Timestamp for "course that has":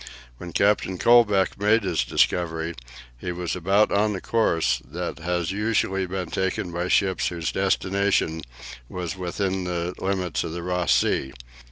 4.19-5.51